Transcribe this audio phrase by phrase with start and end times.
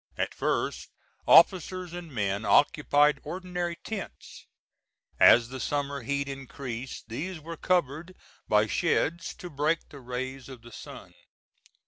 [0.17, 0.89] At first,
[1.27, 4.47] officers and men occupied ordinary tents.
[5.19, 8.15] As the summer heat increased these were covered
[8.47, 11.13] by sheds to break the rays of the sun.